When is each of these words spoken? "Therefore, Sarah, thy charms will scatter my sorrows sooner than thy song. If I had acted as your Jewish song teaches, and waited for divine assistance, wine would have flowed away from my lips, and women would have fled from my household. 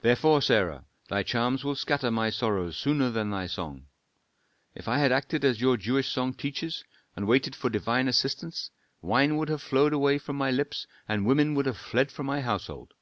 "Therefore, 0.00 0.40
Sarah, 0.40 0.86
thy 1.10 1.22
charms 1.22 1.64
will 1.64 1.74
scatter 1.76 2.10
my 2.10 2.30
sorrows 2.30 2.78
sooner 2.78 3.10
than 3.10 3.28
thy 3.28 3.46
song. 3.46 3.88
If 4.74 4.88
I 4.88 4.96
had 4.96 5.12
acted 5.12 5.44
as 5.44 5.60
your 5.60 5.76
Jewish 5.76 6.08
song 6.08 6.32
teaches, 6.32 6.82
and 7.14 7.26
waited 7.26 7.54
for 7.54 7.68
divine 7.68 8.08
assistance, 8.08 8.70
wine 9.02 9.36
would 9.36 9.50
have 9.50 9.60
flowed 9.60 9.92
away 9.92 10.16
from 10.16 10.36
my 10.36 10.50
lips, 10.50 10.86
and 11.06 11.26
women 11.26 11.54
would 11.56 11.66
have 11.66 11.76
fled 11.76 12.10
from 12.10 12.24
my 12.24 12.40
household. 12.40 12.94